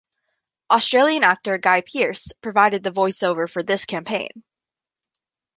[0.71, 4.31] Australian actor Guy Pearce provided the voice over for this campaign.